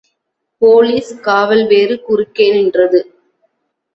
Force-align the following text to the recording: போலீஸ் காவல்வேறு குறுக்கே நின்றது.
போலீஸ் 0.61 1.11
காவல்வேறு 1.21 1.95
குறுக்கே 2.01 2.47
நின்றது. 2.53 3.01